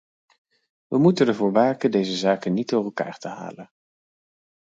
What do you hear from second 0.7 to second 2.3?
We moeten ervoor waken deze